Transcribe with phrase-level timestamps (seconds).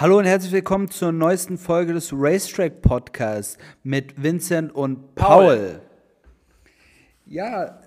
[0.00, 5.44] Hallo und herzlich willkommen zur neuesten Folge des Racetrack Podcasts mit Vincent und Paul.
[5.44, 5.80] Paul.
[7.26, 7.82] Ja,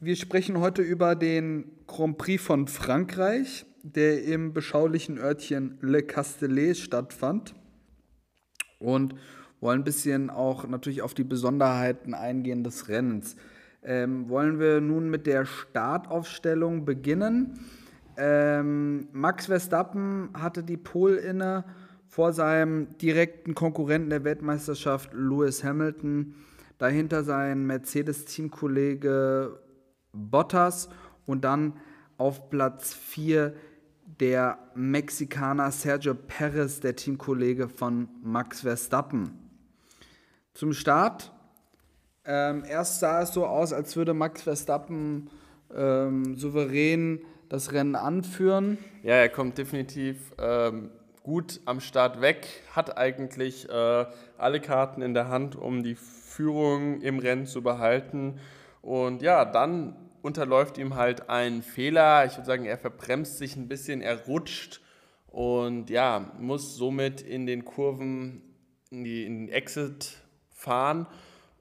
[0.00, 6.78] wir sprechen heute über den Grand Prix von Frankreich, der im beschaulichen Örtchen Le Castellet
[6.78, 7.54] stattfand.
[8.78, 9.14] Und
[9.60, 13.36] wollen ein bisschen auch natürlich auf die Besonderheiten eingehen des Rennens.
[13.82, 17.60] Ähm, wollen wir nun mit der Startaufstellung beginnen?
[18.20, 21.64] Ähm, Max Verstappen hatte die Pole inne
[22.08, 26.34] vor seinem direkten Konkurrenten der Weltmeisterschaft Lewis Hamilton.
[26.78, 29.60] Dahinter sein Mercedes-Teamkollege
[30.12, 30.88] Bottas
[31.26, 31.74] und dann
[32.16, 33.54] auf Platz 4
[34.18, 39.30] der Mexikaner Sergio Perez, der Teamkollege von Max Verstappen.
[40.54, 41.32] Zum Start.
[42.24, 45.30] Ähm, erst sah es so aus, als würde Max Verstappen
[45.72, 48.78] ähm, souverän das Rennen anführen.
[49.02, 50.90] Ja, er kommt definitiv ähm,
[51.22, 57.00] gut am Start weg, hat eigentlich äh, alle Karten in der Hand, um die Führung
[57.00, 58.38] im Rennen zu behalten.
[58.82, 62.24] Und ja, dann unterläuft ihm halt ein Fehler.
[62.26, 64.80] Ich würde sagen, er verbremst sich ein bisschen, er rutscht
[65.28, 68.42] und ja, muss somit in den Kurven
[68.90, 70.16] in, die, in den Exit
[70.50, 71.06] fahren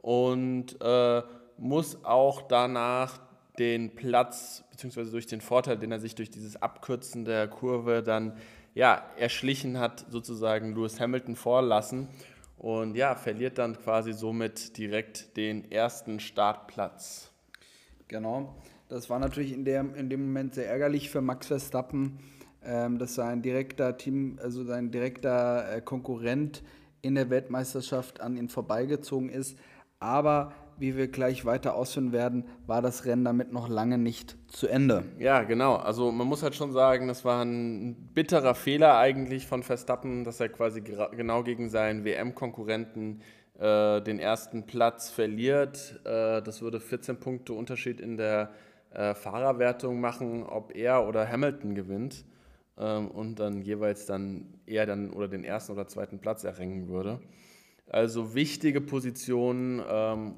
[0.02, 1.21] und äh,
[1.58, 3.19] muss auch danach
[3.59, 8.33] den Platz, beziehungsweise durch den Vorteil, den er sich durch dieses Abkürzen der Kurve dann
[8.73, 12.08] ja, erschlichen hat, sozusagen Lewis Hamilton vorlassen
[12.58, 17.31] und ja, verliert dann quasi somit direkt den ersten Startplatz.
[18.08, 18.55] Genau,
[18.88, 22.19] das war natürlich in, der, in dem Moment sehr ärgerlich für Max Verstappen,
[22.64, 26.64] ähm, dass sein direkter Team, also sein direkter äh, Konkurrent
[27.02, 29.58] in der Weltmeisterschaft an ihn vorbeigezogen ist.
[29.99, 34.67] Aber wie wir gleich weiter ausführen werden, war das Rennen damit noch lange nicht zu
[34.67, 35.03] Ende.
[35.20, 35.75] Ja, genau.
[35.75, 40.39] Also man muss halt schon sagen, das war ein bitterer Fehler eigentlich von Verstappen, dass
[40.39, 43.21] er quasi genau gegen seinen WM-Konkurrenten
[43.60, 45.99] äh, den ersten Platz verliert.
[46.05, 48.52] Äh, das würde 14 Punkte Unterschied in der
[48.92, 52.26] äh, Fahrerwertung machen, ob er oder Hamilton gewinnt
[52.77, 57.20] ähm, und dann jeweils dann er dann oder den ersten oder zweiten Platz erringen würde.
[57.89, 60.36] Also wichtige Positionen, ähm,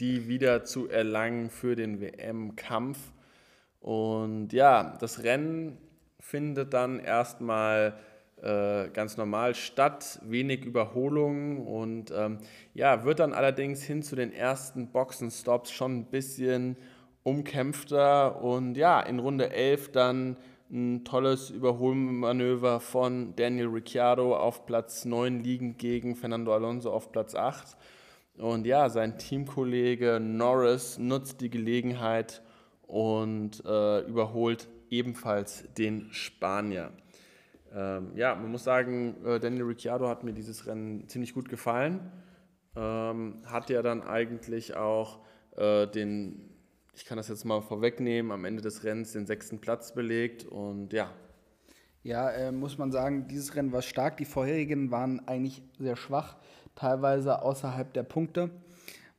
[0.00, 2.98] die wieder zu erlangen für den WM-Kampf.
[3.80, 5.78] Und ja, das Rennen
[6.20, 7.98] findet dann erstmal
[8.42, 12.38] äh, ganz normal statt, wenig Überholungen und ähm,
[12.74, 16.76] ja, wird dann allerdings hin zu den ersten Boxenstops schon ein bisschen
[17.22, 20.36] umkämpfter und ja, in Runde 11 dann
[20.70, 27.34] ein tolles Überholmanöver von Daniel Ricciardo auf Platz 9 liegend gegen Fernando Alonso auf Platz
[27.34, 27.76] 8.
[28.38, 32.42] Und ja, sein Teamkollege Norris nutzt die Gelegenheit
[32.82, 36.92] und äh, überholt ebenfalls den Spanier.
[37.74, 42.12] Ähm, ja, man muss sagen, äh, Daniel Ricciardo hat mir dieses Rennen ziemlich gut gefallen.
[42.76, 45.20] Ähm, hat ja dann eigentlich auch
[45.56, 46.50] äh, den,
[46.94, 50.92] ich kann das jetzt mal vorwegnehmen, am Ende des Rennens den sechsten Platz belegt und
[50.92, 51.10] ja.
[52.02, 54.18] Ja, äh, muss man sagen, dieses Rennen war stark.
[54.18, 56.36] Die vorherigen waren eigentlich sehr schwach
[56.76, 58.50] teilweise außerhalb der Punkte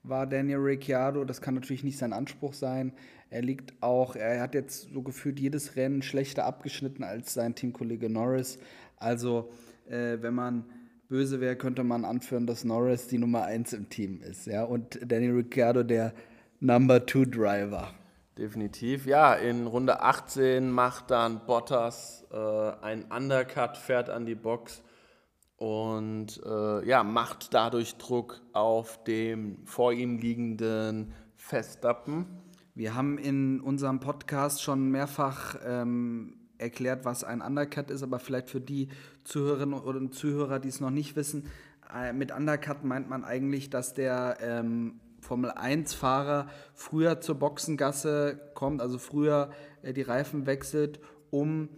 [0.04, 1.26] war Daniel Ricciardo.
[1.26, 2.94] Das kann natürlich nicht sein Anspruch sein.
[3.30, 8.10] Er liegt auch, er hat jetzt so gefühlt jedes Rennen schlechter abgeschnitten als sein Teamkollege
[8.10, 8.58] Norris.
[8.96, 9.52] Also,
[9.90, 10.66] äh, wenn man
[11.10, 14.48] böse wäre, könnte man anführen, dass Norris die Nummer 1 im Team ist.
[14.48, 14.64] Ja?
[14.64, 16.14] Und Daniel Ricciardo der
[16.60, 17.94] Number 2 Driver.
[18.38, 19.34] Definitiv, ja.
[19.34, 24.84] In Runde 18 macht dann Bottas äh, einen Undercut, fährt an die Box
[25.58, 32.28] und äh, ja, macht dadurch Druck auf dem vor ihm liegenden Verstappen.
[32.76, 38.52] Wir haben in unserem Podcast schon mehrfach ähm, erklärt, was ein Undercut ist, aber vielleicht
[38.52, 38.90] für die
[39.24, 41.48] Zuhörerinnen oder Zuhörer, die es noch nicht wissen,
[41.94, 48.82] äh, mit Undercut meint man eigentlich, dass der ähm, Formel 1-Fahrer früher zur Boxengasse kommt,
[48.82, 49.50] also früher
[49.82, 51.00] äh, die Reifen wechselt,
[51.32, 51.70] um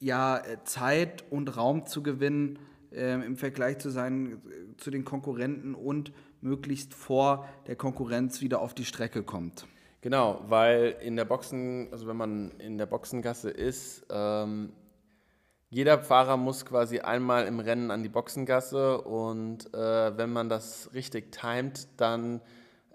[0.00, 2.58] ja äh, Zeit und Raum zu gewinnen
[2.96, 4.42] ähm, im Vergleich zu, seinen,
[4.78, 9.66] zu den Konkurrenten und möglichst vor der Konkurrenz wieder auf die Strecke kommt.
[10.00, 14.72] Genau, weil in der Boxen, also wenn man in der Boxengasse ist, ähm,
[15.68, 20.90] jeder Fahrer muss quasi einmal im Rennen an die Boxengasse und äh, wenn man das
[20.94, 22.40] richtig timet, dann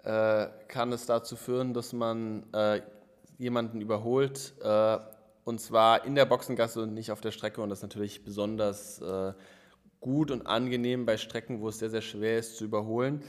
[0.04, 2.80] äh, kann es dazu führen, dass man äh,
[3.36, 4.98] jemanden überholt äh,
[5.44, 9.00] und zwar in der Boxengasse und nicht auf der Strecke und das ist natürlich besonders
[9.02, 9.34] äh,
[10.02, 13.22] gut und angenehm bei Strecken, wo es sehr, sehr schwer ist zu überholen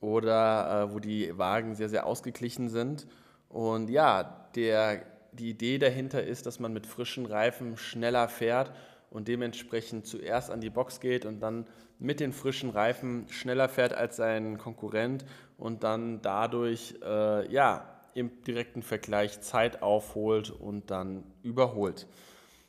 [0.00, 3.06] oder äh, wo die Wagen sehr, sehr ausgeglichen sind.
[3.48, 5.02] Und ja, der,
[5.32, 8.72] die Idee dahinter ist, dass man mit frischen Reifen schneller fährt
[9.08, 11.66] und dementsprechend zuerst an die Box geht und dann
[11.98, 15.24] mit den frischen Reifen schneller fährt als sein Konkurrent
[15.56, 22.06] und dann dadurch äh, ja, im direkten Vergleich Zeit aufholt und dann überholt.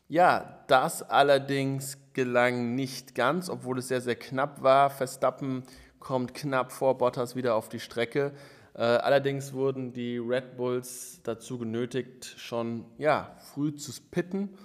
[0.09, 4.89] Ja, das allerdings gelang nicht ganz, obwohl es sehr, sehr knapp war.
[4.89, 5.61] Verstappen
[5.99, 8.33] kommt knapp vor Bottas wieder auf die Strecke.
[8.73, 14.57] Äh, allerdings wurden die Red Bulls dazu genötigt, schon ja, früh zu pitten.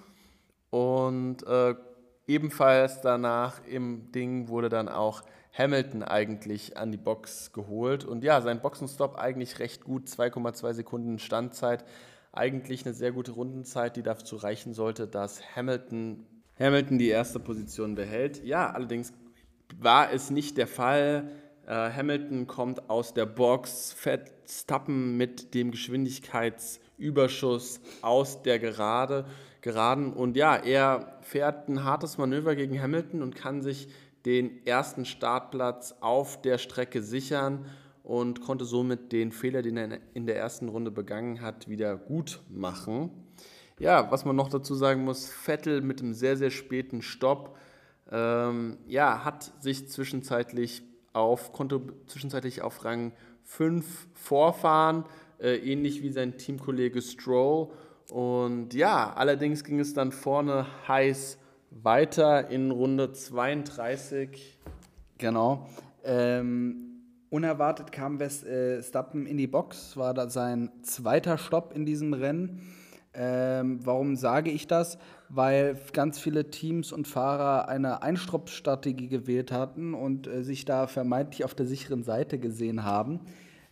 [0.71, 1.75] Und äh,
[2.25, 5.21] ebenfalls danach im Ding wurde dann auch
[5.55, 8.03] Hamilton eigentlich an die Box geholt.
[8.03, 11.85] Und ja, sein Boxenstopp eigentlich recht gut, 2,2 Sekunden Standzeit.
[12.31, 16.25] Eigentlich eine sehr gute Rundenzeit, die dazu reichen sollte, dass Hamilton,
[16.59, 18.43] Hamilton die erste Position behält.
[18.43, 19.13] Ja, allerdings
[19.79, 21.31] war es nicht der Fall.
[21.65, 29.25] Äh, Hamilton kommt aus der Box, Verstappen mit dem Geschwindigkeitsüberschuss aus der Gerade,
[29.61, 30.13] Geraden.
[30.13, 33.87] Und ja, er fährt ein hartes Manöver gegen Hamilton und kann sich
[34.25, 37.65] den ersten Startplatz auf der Strecke sichern
[38.03, 42.41] und konnte somit den Fehler, den er in der ersten Runde begangen hat, wieder gut
[42.49, 43.11] machen.
[43.79, 47.57] Ja, was man noch dazu sagen muss, Vettel mit einem sehr, sehr späten Stopp,
[48.11, 50.83] ähm, ja, hat sich zwischenzeitlich
[51.13, 55.05] auf, konnte zwischenzeitlich auf Rang 5 vorfahren,
[55.39, 57.69] äh, ähnlich wie sein Teamkollege Stroll.
[58.09, 61.37] Und ja, allerdings ging es dann vorne heiß
[61.71, 64.59] weiter in Runde 32.
[65.17, 65.67] Genau.
[66.03, 66.93] Ähm,
[67.29, 72.61] unerwartet kam Verstappen äh, in die Box, war da sein zweiter Stopp in diesem Rennen.
[73.13, 74.97] Ähm, warum sage ich das?
[75.29, 81.43] Weil ganz viele Teams und Fahrer eine Einstoppstrategie gewählt hatten und äh, sich da vermeintlich
[81.43, 83.21] auf der sicheren Seite gesehen haben.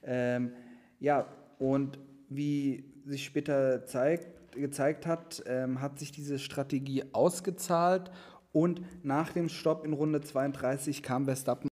[0.03, 0.51] Ähm,
[0.99, 1.25] ja,
[1.59, 1.99] und
[2.29, 8.11] wie sich später zeigt, gezeigt hat, ähm, hat sich diese Strategie ausgezahlt
[8.51, 11.71] und nach dem Stopp in Runde 32 kam Verstappen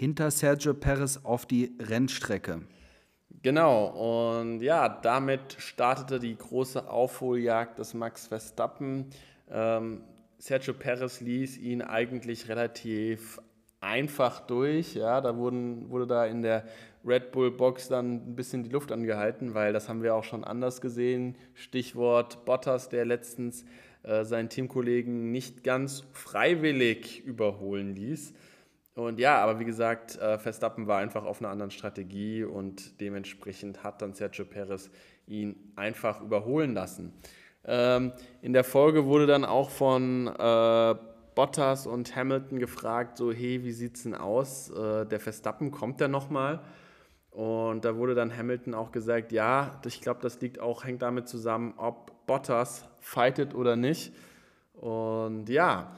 [0.00, 2.62] hinter Sergio Perez auf die Rennstrecke.
[3.42, 9.06] Genau, und ja, damit startete die große Aufholjagd des Max Verstappen.
[9.50, 10.02] Ähm,
[10.38, 13.40] Sergio Perez ließ ihn eigentlich relativ
[13.80, 14.94] einfach durch.
[14.94, 16.64] Ja, da wurden, wurde da in der
[17.04, 20.44] Red Bull Box dann ein bisschen die Luft angehalten, weil das haben wir auch schon
[20.44, 21.36] anders gesehen.
[21.54, 23.64] Stichwort Bottas, der letztens
[24.02, 28.34] äh, seinen Teamkollegen nicht ganz freiwillig überholen ließ.
[28.94, 33.84] Und ja, aber wie gesagt, äh, Verstappen war einfach auf einer anderen Strategie und dementsprechend
[33.84, 34.90] hat dann Sergio Perez
[35.26, 37.12] ihn einfach überholen lassen.
[37.64, 40.94] Ähm, in der Folge wurde dann auch von äh,
[41.34, 44.70] Bottas und Hamilton gefragt, so hey, wie sieht's denn aus?
[44.70, 46.60] Äh, der Verstappen kommt der nochmal?
[47.30, 51.28] Und da wurde dann Hamilton auch gesagt, ja, ich glaube, das liegt auch, hängt damit
[51.28, 54.12] zusammen, ob Bottas fightet oder nicht.
[54.74, 55.92] Und ja,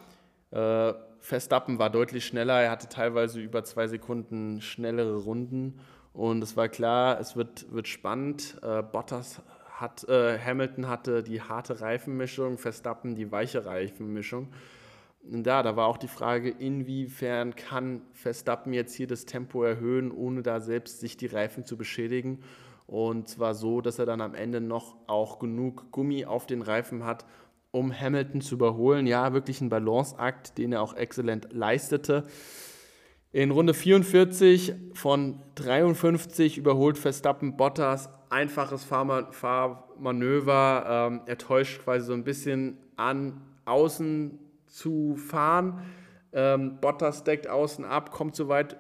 [0.51, 0.93] äh,
[1.23, 5.79] Verstappen war deutlich schneller, er hatte teilweise über zwei Sekunden schnellere Runden
[6.13, 8.59] und es war klar, es wird, wird spannend.
[8.61, 9.41] Äh, Bottas
[9.71, 14.49] hat, äh, Hamilton hatte die harte Reifenmischung, Verstappen die weiche Reifenmischung.
[15.31, 20.11] Und da, da war auch die Frage, inwiefern kann Verstappen jetzt hier das Tempo erhöhen,
[20.11, 22.43] ohne da selbst sich die Reifen zu beschädigen.
[22.89, 27.05] Und zwar so, dass er dann am Ende noch auch genug Gummi auf den Reifen
[27.05, 27.25] hat,
[27.73, 29.09] um Hamilton zu überholen.
[29.09, 32.25] Ja, wirklich ein Balanceakt, den er auch exzellent leistete.
[33.33, 38.11] In Runde 44 von 53 überholt Verstappen Bottas.
[38.29, 40.85] Einfaches Fahrmanöver.
[40.87, 45.83] Ähm, er täuscht quasi so ein bisschen an, außen zu fahren.
[46.35, 48.77] Ähm, Bottas deckt außen ab, kommt so weit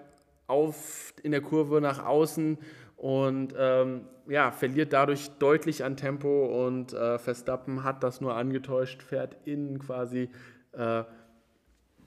[0.46, 2.58] auf in der Kurve nach außen
[3.02, 9.02] und ähm, ja, verliert dadurch deutlich an Tempo und äh, Verstappen hat das nur angetäuscht,
[9.02, 10.30] fährt innen quasi
[10.70, 11.02] äh,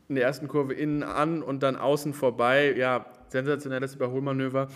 [0.07, 2.73] in der ersten Kurve innen an und dann außen vorbei.
[2.77, 4.69] Ja, sensationelles Überholmanöver.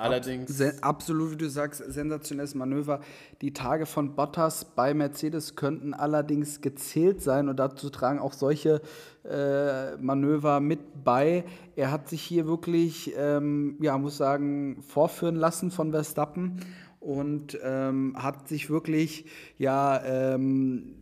[0.00, 0.60] Allerdings.
[0.82, 3.00] absolut, wie du sagst, sensationelles Manöver.
[3.42, 8.80] Die Tage von Bottas bei Mercedes könnten allerdings gezählt sein und dazu tragen auch solche
[9.24, 11.44] äh, Manöver mit bei.
[11.76, 16.60] Er hat sich hier wirklich, ähm, ja, muss sagen, vorführen lassen von Verstappen
[17.00, 19.26] und ähm, hat sich wirklich,
[19.58, 20.94] ja, ähm,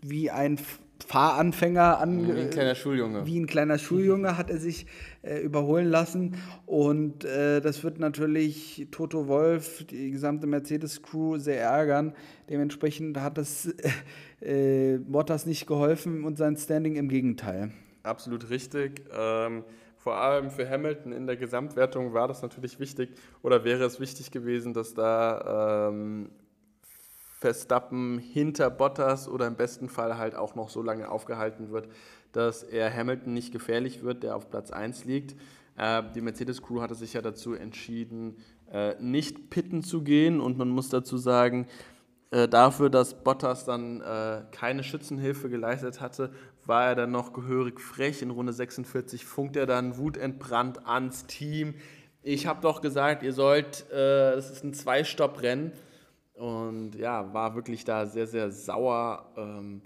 [0.00, 0.58] wie ein
[1.04, 2.26] Fahranfänger an.
[2.26, 3.26] Wie ein kleiner Schuljunge.
[3.26, 4.86] Wie ein kleiner Schuljunge hat er sich
[5.22, 6.36] äh, überholen lassen.
[6.64, 12.14] Und äh, das wird natürlich Toto Wolf, die gesamte Mercedes-Crew sehr ärgern.
[12.48, 13.66] Dementsprechend hat das
[14.40, 17.72] äh, äh, Bottas nicht geholfen und sein Standing im Gegenteil.
[18.02, 19.02] Absolut richtig.
[19.16, 19.64] Ähm,
[19.96, 23.10] vor allem für Hamilton in der Gesamtwertung war das natürlich wichtig
[23.42, 26.30] oder wäre es wichtig gewesen, dass da ähm,
[27.46, 31.88] Verstappen hinter Bottas oder im besten Fall halt auch noch so lange aufgehalten wird,
[32.32, 35.36] dass er Hamilton nicht gefährlich wird, der auf Platz 1 liegt.
[35.76, 38.38] Äh, die Mercedes-Crew hatte sich ja dazu entschieden,
[38.72, 41.68] äh, nicht pitten zu gehen und man muss dazu sagen,
[42.32, 46.32] äh, dafür, dass Bottas dann äh, keine Schützenhilfe geleistet hatte,
[46.64, 48.22] war er dann noch gehörig frech.
[48.22, 51.74] In Runde 46 funkt er dann wutentbrannt ans Team.
[52.24, 55.70] Ich habe doch gesagt, ihr sollt, äh, es ist ein Zwei-Stopp-Rennen.
[56.36, 59.32] Und ja, war wirklich da sehr, sehr sauer.
[59.36, 59.80] Ähm,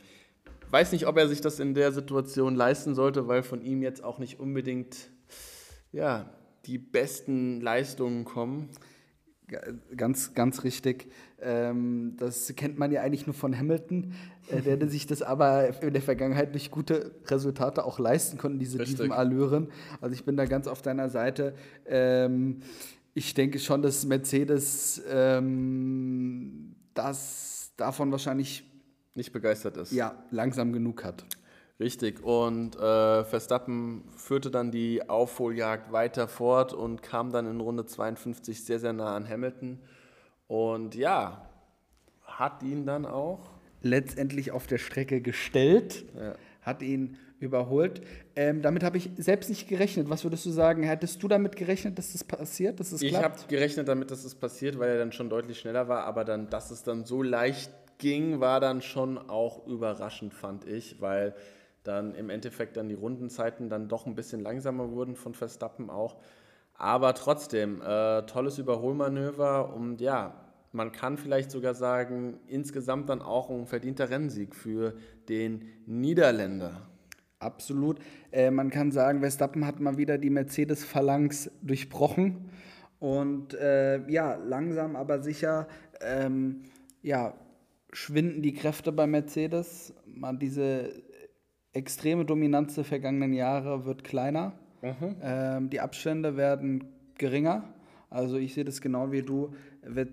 [0.70, 4.02] weiß nicht, ob er sich das in der Situation leisten sollte, weil von ihm jetzt
[4.02, 5.10] auch nicht unbedingt
[5.92, 6.28] ja,
[6.66, 8.68] die besten Leistungen kommen.
[9.96, 11.10] Ganz, ganz richtig.
[11.40, 14.14] Ähm, das kennt man ja eigentlich nur von Hamilton,
[14.48, 18.78] äh, der sich das aber in der Vergangenheit durch gute Resultate auch leisten konnte, diese
[18.78, 19.72] diesen Allüren.
[20.00, 21.54] Also ich bin da ganz auf deiner Seite.
[21.84, 22.60] Ähm,
[23.14, 28.64] ich denke schon, dass Mercedes ähm, das davon wahrscheinlich
[29.14, 29.92] nicht begeistert ist.
[29.92, 31.24] Ja, langsam genug hat.
[31.80, 32.22] Richtig.
[32.22, 38.64] Und äh, Verstappen führte dann die Aufholjagd weiter fort und kam dann in Runde 52
[38.64, 39.78] sehr, sehr nah an Hamilton.
[40.46, 41.48] Und ja,
[42.22, 43.50] hat ihn dann auch
[43.82, 46.34] letztendlich auf der Strecke gestellt, ja.
[46.60, 48.02] hat ihn überholt.
[48.36, 50.08] Ähm, damit habe ich selbst nicht gerechnet.
[50.08, 50.82] Was würdest du sagen?
[50.82, 54.34] Hättest du damit gerechnet, dass das passiert, dass es Ich habe gerechnet damit, dass es
[54.34, 56.04] passiert, weil er dann schon deutlich schneller war.
[56.04, 61.00] Aber dann, dass es dann so leicht ging, war dann schon auch überraschend, fand ich,
[61.00, 61.34] weil
[61.82, 66.16] dann im Endeffekt dann die Rundenzeiten dann doch ein bisschen langsamer wurden von Verstappen auch.
[66.74, 70.34] Aber trotzdem, äh, tolles Überholmanöver und ja,
[70.72, 74.94] man kann vielleicht sogar sagen, insgesamt dann auch ein verdienter Rennsieg für
[75.28, 76.89] den Niederländer.
[77.40, 77.98] Absolut.
[78.30, 82.50] Äh, man kann sagen, Verstappen hat mal wieder die Mercedes-Phalanx durchbrochen
[82.98, 85.66] und äh, ja, langsam aber sicher
[86.02, 86.62] ähm,
[87.02, 87.34] ja,
[87.92, 89.94] schwinden die Kräfte bei Mercedes.
[90.06, 90.90] Man diese
[91.72, 94.52] extreme Dominanz der vergangenen Jahre wird kleiner.
[94.82, 95.16] Mhm.
[95.22, 96.84] Ähm, die Abstände werden
[97.16, 97.74] geringer.
[98.10, 99.54] Also ich sehe das genau wie du.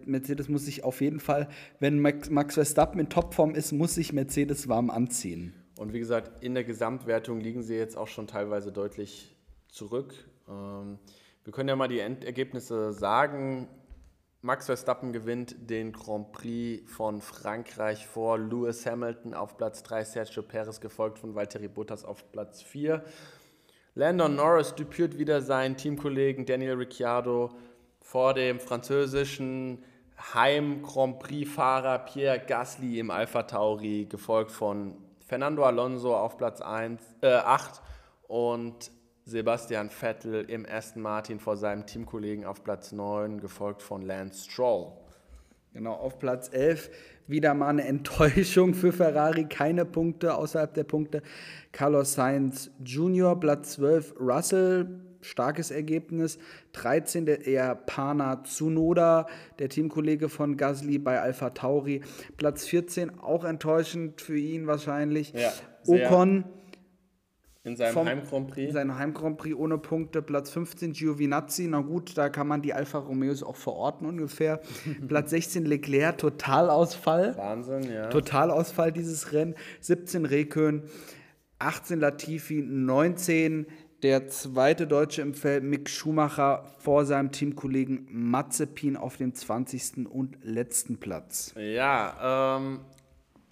[0.06, 4.14] Mercedes muss sich auf jeden Fall, wenn Max, Max Verstappen in Topform ist, muss sich
[4.14, 5.54] Mercedes warm anziehen.
[5.78, 9.36] Und wie gesagt, in der Gesamtwertung liegen sie jetzt auch schon teilweise deutlich
[9.70, 10.14] zurück.
[10.50, 10.98] Ähm,
[11.44, 13.68] wir können ja mal die Endergebnisse sagen.
[14.42, 20.44] Max Verstappen gewinnt den Grand Prix von Frankreich vor Lewis Hamilton auf Platz 3, Sergio
[20.44, 23.04] Perez gefolgt von Valtteri Bottas auf Platz 4.
[23.96, 27.50] Landon Norris düpiert wieder seinen Teamkollegen Daniel Ricciardo
[28.00, 29.84] vor dem französischen
[30.34, 34.96] Heim-Grand Prix-Fahrer Pierre Gasly im Alpha Tauri, gefolgt von
[35.28, 37.82] Fernando Alonso auf Platz 1, äh, 8
[38.30, 38.92] und
[39.26, 44.94] Sebastian Vettel im Aston Martin vor seinem Teamkollegen auf Platz 9, gefolgt von Lance Stroll.
[45.74, 46.90] Genau, auf Platz 11
[47.28, 51.22] wieder mal eine Enttäuschung für Ferrari, keine Punkte außerhalb der Punkte.
[51.74, 54.88] Carlos Sainz Jr., Platz 12 Russell,
[55.28, 56.40] starkes Ergebnis.
[56.74, 59.28] 13 der Japaner Tsunoda,
[59.60, 62.02] der Teamkollege von Gasly bei Alpha Tauri.
[62.38, 65.34] Platz 14, auch enttäuschend für ihn wahrscheinlich.
[65.34, 65.52] Ja,
[65.86, 66.46] Ocon
[67.68, 68.68] in seinem vom, Heim-Grand Prix?
[68.68, 70.22] In seinem Heim-Grand Prix ohne Punkte.
[70.22, 71.68] Platz 15 Giovinazzi.
[71.68, 74.62] Na gut, da kann man die Alfa Romeos auch verorten ungefähr.
[75.08, 77.36] Platz 16 Leclerc, Totalausfall.
[77.36, 78.08] Wahnsinn, ja.
[78.08, 79.54] Totalausfall dieses Rennen.
[79.82, 80.84] 17 Rekön,
[81.60, 83.68] 18 Latifi, 19
[84.04, 90.08] der zweite Deutsche im Feld, Mick Schumacher, vor seinem Teamkollegen Mazepin auf dem 20.
[90.08, 91.54] und letzten Platz.
[91.58, 92.82] Ja, ähm,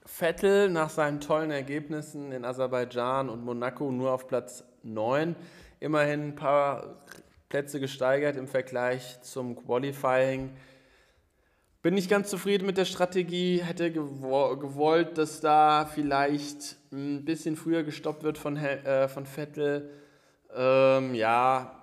[0.05, 5.35] Vettel nach seinen tollen Ergebnissen in Aserbaidschan und Monaco nur auf Platz 9.
[5.79, 7.01] Immerhin ein paar
[7.49, 10.51] Plätze gesteigert im Vergleich zum Qualifying.
[11.81, 17.83] Bin nicht ganz zufrieden mit der Strategie, hätte gewollt, dass da vielleicht ein bisschen früher
[17.83, 19.91] gestoppt wird von, äh, von Vettel.
[20.55, 21.75] Ähm, ja,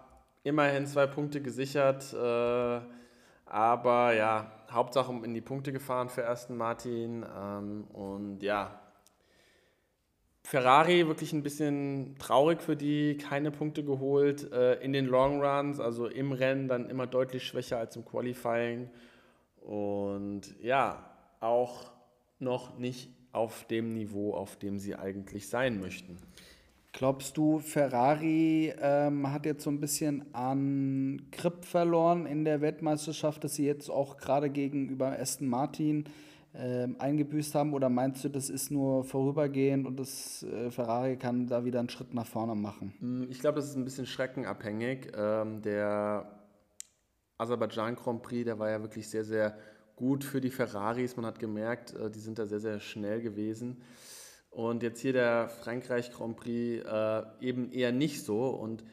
[0.45, 2.81] immerhin zwei Punkte gesichert, äh,
[3.47, 7.25] aber ja, Hauptsache in die Punkte gefahren für Aston Martin.
[7.39, 8.81] Ähm, und ja,
[10.43, 15.79] Ferrari wirklich ein bisschen traurig für die, keine Punkte geholt äh, in den Long Runs,
[15.79, 18.91] also im Rennen dann immer deutlich schwächer als im Qualifying.
[19.61, 21.09] Und ja,
[21.41, 21.93] auch
[22.39, 26.19] noch nicht auf dem Niveau, auf dem sie eigentlich sein möchten.
[26.93, 33.43] Glaubst du, Ferrari ähm, hat jetzt so ein bisschen an Grip verloren in der Weltmeisterschaft,
[33.45, 36.05] dass sie jetzt auch gerade gegenüber Aston Martin
[36.53, 37.73] äh, eingebüßt haben?
[37.73, 41.89] Oder meinst du, das ist nur vorübergehend und das äh, Ferrari kann da wieder einen
[41.89, 42.93] Schritt nach vorne machen?
[42.99, 45.13] Hm, ich glaube, das ist ein bisschen streckenabhängig.
[45.17, 46.31] Ähm, der
[47.39, 49.57] Aserbaidschan Grand Prix, der war ja wirklich sehr, sehr
[49.97, 51.17] gut für die Ferraris.
[51.17, 53.81] Man hat gemerkt, äh, die sind da sehr, sehr schnell gewesen.
[54.53, 58.51] Und jetzt hier der Frankreich Grand Prix äh, eben eher nicht so.
[58.51, 58.85] Und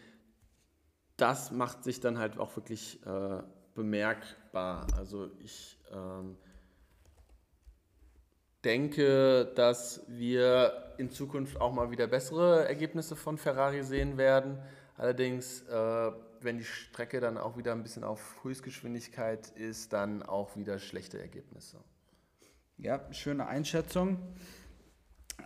[1.17, 3.43] das macht sich dann halt auch wirklich äh,
[3.75, 4.87] bemerkbar.
[4.97, 6.37] Also ich ähm,
[8.63, 14.59] denke, dass wir in Zukunft auch mal wieder bessere Ergebnisse von Ferrari sehen werden.
[14.95, 20.55] Allerdings, äh, wenn die Strecke dann auch wieder ein bisschen auf Höchstgeschwindigkeit ist, dann auch
[20.55, 21.83] wieder schlechte Ergebnisse.
[22.77, 24.19] Ja, schöne Einschätzung.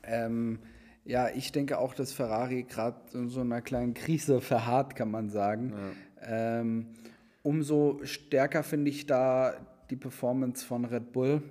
[0.03, 0.59] Ähm,
[1.05, 5.29] ja, ich denke auch, dass Ferrari gerade in so einer kleinen Krise verharrt, kann man
[5.29, 5.73] sagen.
[6.21, 6.59] Ja.
[6.59, 6.93] Ähm,
[7.41, 9.53] umso stärker finde ich da
[9.89, 11.43] die Performance von Red Bull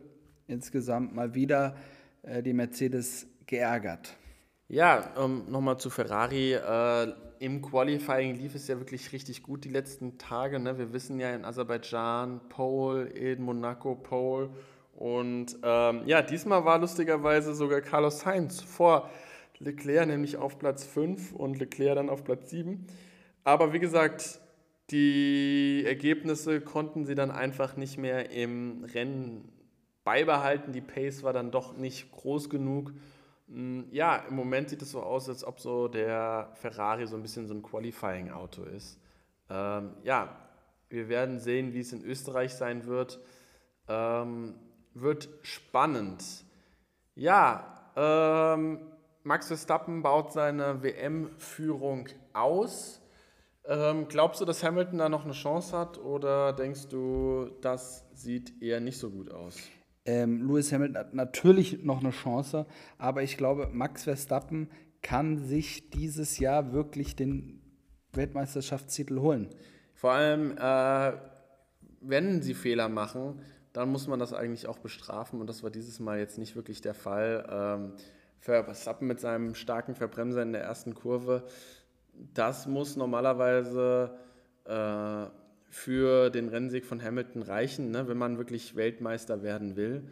[0.46, 1.76] insgesamt mal wieder
[2.22, 4.16] äh, die Mercedes geärgert.
[4.68, 6.54] Ja, ähm, nochmal zu Ferrari.
[6.54, 10.58] Äh, Im Qualifying lief es ja wirklich richtig gut die letzten Tage.
[10.58, 10.78] Ne?
[10.78, 14.48] Wir wissen ja in Aserbaidschan Pole, in Monaco Pole.
[15.02, 19.10] Und ähm, ja, diesmal war lustigerweise sogar Carlos Sainz vor
[19.58, 22.86] Leclerc, nämlich auf Platz 5 und Leclerc dann auf Platz 7.
[23.42, 24.40] Aber wie gesagt,
[24.90, 29.50] die Ergebnisse konnten sie dann einfach nicht mehr im Rennen
[30.04, 30.72] beibehalten.
[30.72, 32.92] Die Pace war dann doch nicht groß genug.
[33.48, 37.22] Mm, ja, im Moment sieht es so aus, als ob so der Ferrari so ein
[37.22, 39.00] bisschen so ein Qualifying-Auto ist.
[39.50, 40.46] Ähm, ja,
[40.90, 43.18] wir werden sehen, wie es in Österreich sein wird.
[43.88, 44.54] Ähm,
[44.94, 46.24] wird spannend.
[47.14, 48.80] Ja, ähm,
[49.24, 53.00] Max Verstappen baut seine WM-Führung aus.
[53.64, 58.60] Ähm, glaubst du, dass Hamilton da noch eine Chance hat oder denkst du, das sieht
[58.60, 59.56] eher nicht so gut aus?
[60.04, 62.66] Ähm, Lewis Hamilton hat natürlich noch eine Chance,
[62.98, 64.68] aber ich glaube, Max Verstappen
[65.00, 67.60] kann sich dieses Jahr wirklich den
[68.12, 69.48] Weltmeisterschaftstitel holen.
[69.94, 71.12] Vor allem, äh,
[72.00, 73.40] wenn sie Fehler machen,
[73.72, 76.80] dann muss man das eigentlich auch bestrafen und das war dieses Mal jetzt nicht wirklich
[76.80, 77.46] der Fall.
[77.50, 77.92] Ähm,
[78.38, 81.44] Verstappen mit seinem starken Verbremser in der ersten Kurve,
[82.34, 84.18] das muss normalerweise
[84.64, 85.26] äh,
[85.68, 90.02] für den Rennsieg von Hamilton reichen, ne, wenn man wirklich Weltmeister werden will.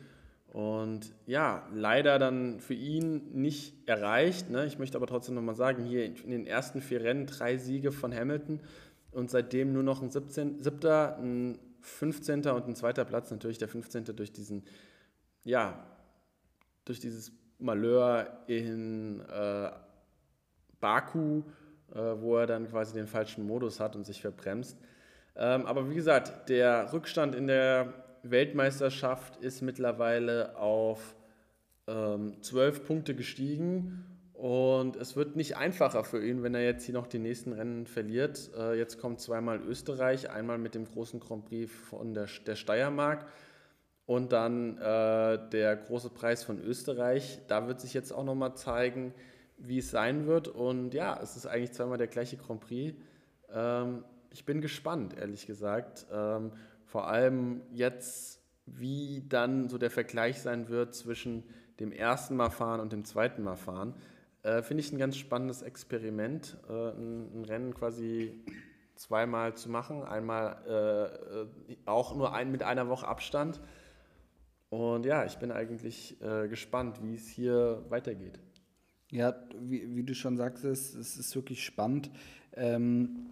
[0.53, 4.51] Und ja, leider dann für ihn nicht erreicht.
[4.51, 4.67] Ne?
[4.67, 8.13] Ich möchte aber trotzdem nochmal sagen, hier in den ersten vier Rennen drei Siege von
[8.13, 8.61] Hamilton
[9.13, 12.47] und seitdem nur noch ein 17, siebter, ein 15.
[12.49, 13.31] und ein zweiter Platz.
[13.31, 14.05] Natürlich der 15.
[14.17, 14.65] durch diesen,
[15.45, 15.87] ja,
[16.85, 19.71] durch dieses Malheur in äh,
[20.81, 21.43] Baku,
[21.93, 24.79] äh, wo er dann quasi den falschen Modus hat und sich verbremst.
[25.37, 31.15] Ähm, aber wie gesagt, der Rückstand in der Weltmeisterschaft ist mittlerweile auf
[31.87, 34.10] ähm, 12 Punkte gestiegen
[34.41, 37.85] und es wird nicht einfacher für ihn, wenn er jetzt hier noch die nächsten Rennen
[37.87, 38.51] verliert.
[38.57, 43.27] Äh, jetzt kommt zweimal Österreich, einmal mit dem großen Grand Prix von der, der Steiermark
[44.07, 47.39] und dann äh, der große Preis von Österreich.
[47.49, 49.13] Da wird sich jetzt auch nochmal zeigen,
[49.59, 50.49] wie es sein wird.
[50.49, 52.97] Und ja, es ist eigentlich zweimal der gleiche Grand Prix.
[53.53, 56.07] Ähm, ich bin gespannt, ehrlich gesagt.
[56.11, 56.53] Ähm,
[56.87, 61.45] vor allem jetzt, wie dann so der Vergleich sein wird zwischen
[61.79, 63.93] dem ersten Mal fahren und dem zweiten Mal fahren.
[64.43, 68.33] Äh, Finde ich ein ganz spannendes Experiment, äh, ein, ein, Rennen quasi
[68.95, 70.03] zweimal zu machen.
[70.03, 73.61] Einmal äh, äh, auch nur ein, mit einer Woche Abstand.
[74.71, 78.39] Und ja, ich bin eigentlich äh, gespannt, wie es hier weitergeht.
[79.11, 82.11] Ja, wie, wie, du schon sagst, es, ist wirklich spannend.
[82.55, 83.27] Ähm,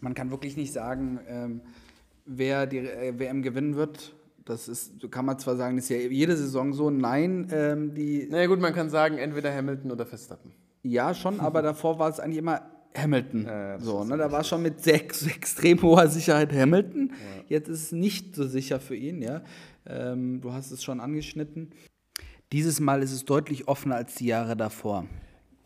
[0.00, 1.60] man kann wirklich nicht sagen, ähm,
[2.24, 4.14] wer die äh, WM gewinnen wird.
[4.48, 6.88] Das ist, kann man zwar sagen, das ist ja jede Saison so.
[6.88, 8.26] Nein, ähm, die.
[8.30, 10.52] Naja, gut, man kann sagen, entweder Hamilton oder Verstappen.
[10.82, 12.62] Ja, schon, aber davor war es eigentlich immer
[12.96, 13.44] Hamilton.
[13.44, 17.10] Ja, ja, so, ne, da war schon mit sechs, extrem hoher Sicherheit Hamilton.
[17.10, 17.44] Ja.
[17.48, 19.42] Jetzt ist es nicht so sicher für ihn, ja.
[19.86, 21.70] Ähm, du hast es schon angeschnitten.
[22.50, 25.04] Dieses Mal ist es deutlich offener als die Jahre davor.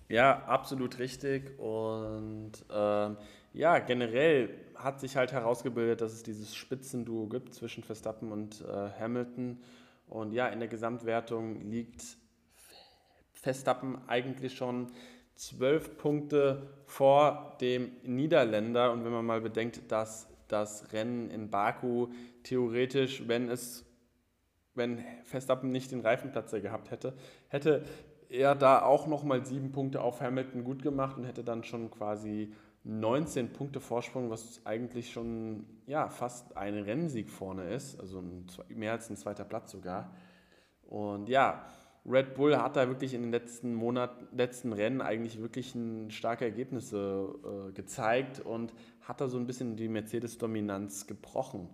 [0.09, 1.57] Ja, absolut richtig.
[1.61, 3.17] Und ähm,
[3.53, 8.91] ja, generell hat sich halt herausgebildet, dass es dieses Spitzenduo gibt zwischen Verstappen und äh,
[8.99, 9.61] Hamilton.
[10.09, 12.03] Und ja, in der Gesamtwertung liegt
[13.33, 14.89] Verstappen eigentlich schon
[15.35, 18.93] zwölf Punkte vor dem Niederländer.
[18.93, 22.09] Und wenn man mal bedenkt, dass das Rennen in Baku
[22.43, 23.85] theoretisch, wenn es
[24.75, 27.15] wenn Verstappen nicht den Reifenplatzer gehabt hätte,
[27.49, 27.85] hätte
[28.29, 32.55] er da auch nochmal sieben Punkte auf Hamilton gut gemacht und hätte dann schon quasi
[32.85, 38.93] 19 Punkte Vorsprung, was eigentlich schon ja, fast ein Rennsieg vorne ist, also ein, mehr
[38.93, 40.13] als ein zweiter Platz sogar.
[40.83, 41.65] Und ja,
[42.05, 45.75] Red Bull hat da wirklich in den letzten Monaten, letzten Rennen eigentlich wirklich
[46.09, 51.69] starke Ergebnisse äh, gezeigt und hat da so ein bisschen die Mercedes-Dominanz gebrochen.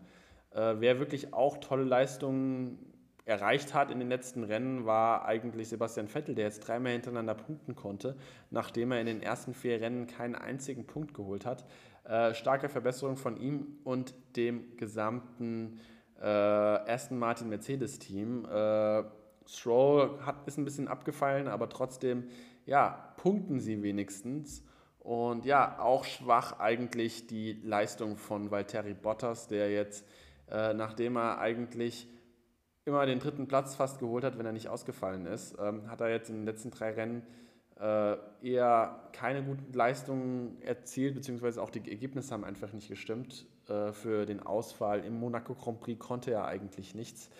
[0.50, 2.78] Äh, wer wirklich auch tolle Leistungen
[3.28, 7.76] erreicht hat in den letzten Rennen, war eigentlich Sebastian Vettel, der jetzt dreimal hintereinander punkten
[7.76, 8.16] konnte,
[8.50, 11.66] nachdem er in den ersten vier Rennen keinen einzigen Punkt geholt hat.
[12.04, 15.78] Äh, starke Verbesserung von ihm und dem gesamten
[16.20, 18.46] äh, Aston Martin Mercedes-Team.
[18.46, 19.04] Äh,
[19.46, 22.24] Stroll hat, ist ein bisschen abgefallen, aber trotzdem,
[22.64, 24.64] ja, punkten sie wenigstens.
[25.00, 30.06] Und ja, auch schwach eigentlich die Leistung von Valtteri Bottas, der jetzt,
[30.50, 32.08] äh, nachdem er eigentlich
[32.88, 36.10] immer den dritten Platz fast geholt hat, wenn er nicht ausgefallen ist, ähm, hat er
[36.10, 37.22] jetzt in den letzten drei Rennen
[37.78, 43.46] äh, eher keine guten Leistungen erzielt, beziehungsweise auch die Ergebnisse haben einfach nicht gestimmt.
[43.68, 47.30] Äh, für den Ausfall im Monaco Grand Prix konnte er eigentlich nichts.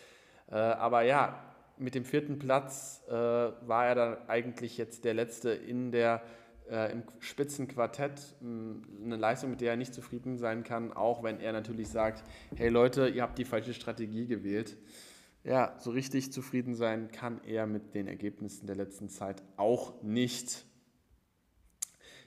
[0.51, 1.43] Äh, aber ja,
[1.79, 6.23] mit dem vierten Platz äh, war er dann eigentlich jetzt der Letzte in der
[6.71, 11.53] äh, im Spitzenquartett eine Leistung, mit der er nicht zufrieden sein kann, auch wenn er
[11.53, 12.23] natürlich sagt,
[12.57, 14.77] hey Leute, ihr habt die falsche Strategie gewählt
[15.49, 20.67] ja, so richtig zufrieden sein kann er mit den Ergebnissen der letzten Zeit auch nicht.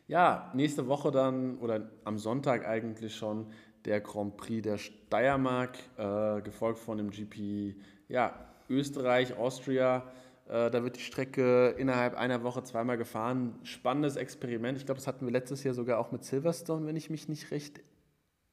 [0.08, 3.52] Ja, nächste Woche dann oder am Sonntag eigentlich schon
[3.86, 7.76] der Grand Prix der Steiermark, äh, gefolgt von dem GP
[8.10, 8.34] ja,
[8.70, 10.04] Österreich, Austria.
[10.48, 13.60] Äh, da wird die Strecke innerhalb einer Woche zweimal gefahren.
[13.62, 14.80] Spannendes Experiment.
[14.80, 17.52] Ich glaube, das hatten wir letztes Jahr sogar auch mit Silverstone, wenn ich mich nicht
[17.52, 17.82] recht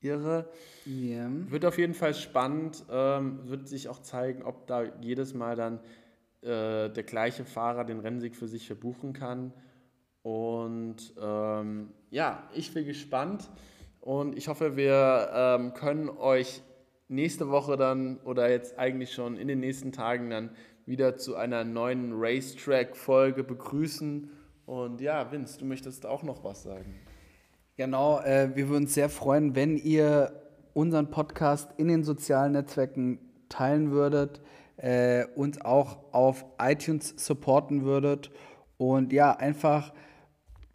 [0.00, 0.48] irre.
[0.86, 1.30] Yeah.
[1.48, 2.84] Wird auf jeden Fall spannend.
[2.90, 5.80] Ähm, wird sich auch zeigen, ob da jedes Mal dann
[6.42, 9.52] äh, der gleiche Fahrer den Rennsieg für sich verbuchen kann.
[10.22, 13.48] Und ähm, ja, ich bin gespannt
[14.00, 16.62] und ich hoffe, wir ähm, können euch
[17.08, 20.50] nächste Woche dann oder jetzt eigentlich schon in den nächsten Tagen dann
[20.86, 24.30] wieder zu einer neuen Racetrack-Folge begrüßen.
[24.66, 26.94] Und ja, Vince, du möchtest auch noch was sagen.
[27.78, 30.32] Genau, äh, wir würden uns sehr freuen, wenn ihr
[30.74, 34.40] unseren Podcast in den sozialen Netzwerken teilen würdet,
[34.78, 38.32] äh, uns auch auf iTunes supporten würdet
[38.78, 39.94] und ja, einfach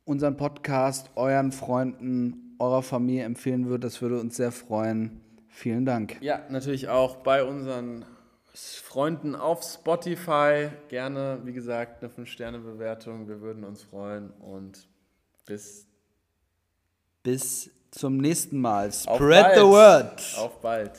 [0.06, 3.84] unseren Podcast euren Freunden, eurer Familie empfehlen würdet.
[3.84, 5.20] Das würde uns sehr freuen.
[5.50, 6.22] Vielen Dank.
[6.22, 8.06] Ja, natürlich auch bei unseren
[8.54, 10.70] Freunden auf Spotify.
[10.88, 13.28] Gerne, wie gesagt, eine 5-Sterne-Bewertung.
[13.28, 14.88] Wir würden uns freuen und
[15.46, 15.93] bis
[17.24, 18.92] bis zum nächsten Mal.
[18.92, 20.22] Spread the word.
[20.38, 20.92] Auf bald.